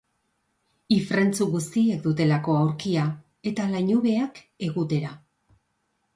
Ifrentzu 0.95 1.45
guztiek 1.55 2.01
dutelako 2.05 2.57
aurkia, 2.63 3.05
eta 3.53 3.67
lainubeak 3.75 4.43
egutera. 4.71 5.15